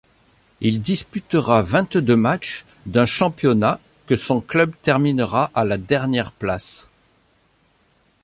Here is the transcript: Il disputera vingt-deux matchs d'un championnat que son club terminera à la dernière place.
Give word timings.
Il 0.61 0.81
disputera 0.81 1.61
vingt-deux 1.61 2.15
matchs 2.15 2.65
d'un 2.87 3.05
championnat 3.05 3.79
que 4.07 4.15
son 4.15 4.41
club 4.41 4.73
terminera 4.81 5.51
à 5.53 5.63
la 5.63 5.77
dernière 5.77 6.31
place. 6.31 6.87